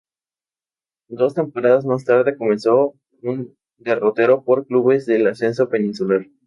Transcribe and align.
Dos 1.09 1.35
temporadas 1.35 1.85
más 1.85 2.03
tarde 2.05 2.35
comenzó 2.35 2.95
un 3.21 3.55
derrotero 3.77 4.43
por 4.43 4.65
clubes 4.65 5.05
del 5.05 5.27
ascenso 5.27 5.69
peninsular. 5.69 6.25